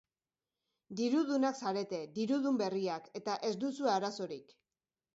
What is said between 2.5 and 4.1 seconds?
berriak, eta ez duzue